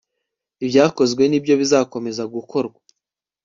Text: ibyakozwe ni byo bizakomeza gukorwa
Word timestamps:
ibyakozwe 0.63 1.23
ni 1.27 1.39
byo 1.43 1.53
bizakomeza 1.61 2.23
gukorwa 2.35 2.79